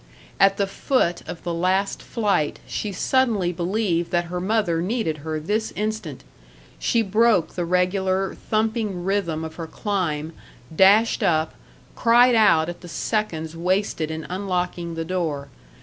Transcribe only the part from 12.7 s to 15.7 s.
the seconds wasted in unlocking the door.